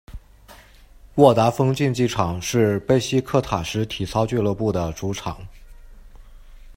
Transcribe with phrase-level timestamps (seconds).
[1.13, 5.37] 沃达丰竞技场是贝西克塔什体操俱乐部的主场。